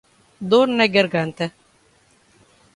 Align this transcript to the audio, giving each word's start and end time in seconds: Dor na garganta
Dor 0.51 0.67
na 0.77 0.85
garganta 0.95 1.45